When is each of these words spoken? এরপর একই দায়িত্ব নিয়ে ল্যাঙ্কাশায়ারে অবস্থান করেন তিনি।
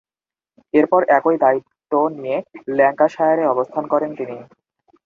এরপর 0.73 1.01
একই 1.17 1.37
দায়িত্ব 1.43 1.91
নিয়ে 2.15 2.37
ল্যাঙ্কাশায়ারে 2.69 3.43
অবস্থান 3.47 3.83
করেন 3.93 4.11
তিনি। 4.15 4.35